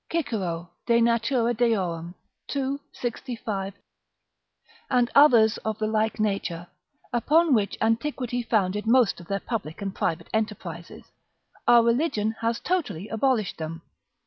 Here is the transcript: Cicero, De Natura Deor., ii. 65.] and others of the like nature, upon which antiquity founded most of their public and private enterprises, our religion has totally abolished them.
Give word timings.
Cicero, 0.11 0.71
De 0.87 0.99
Natura 0.99 1.53
Deor., 1.53 2.15
ii. 2.55 2.77
65.] 2.91 3.73
and 4.89 5.11
others 5.13 5.59
of 5.59 5.77
the 5.77 5.85
like 5.85 6.19
nature, 6.19 6.65
upon 7.13 7.53
which 7.53 7.77
antiquity 7.79 8.41
founded 8.41 8.87
most 8.87 9.19
of 9.19 9.27
their 9.27 9.39
public 9.39 9.79
and 9.79 9.93
private 9.93 10.27
enterprises, 10.33 11.11
our 11.67 11.83
religion 11.83 12.31
has 12.41 12.59
totally 12.59 13.09
abolished 13.09 13.59
them. 13.59 13.83